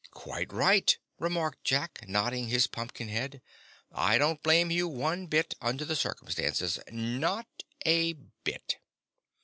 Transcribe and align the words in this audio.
"Quite 0.15 0.51
right," 0.51 0.97
remarked 1.19 1.63
Jack, 1.63 1.99
nodding 2.07 2.47
his 2.47 2.65
pumpkin 2.65 3.09
head. 3.09 3.39
"I 3.91 4.17
don't 4.17 4.41
blame 4.41 4.71
you 4.71 4.87
one 4.87 5.27
bit, 5.27 5.53
under 5.61 5.85
the 5.85 5.95
circumstances. 5.95 6.79
Not 6.91 7.45
a 7.85 8.13
bit." 8.43 8.77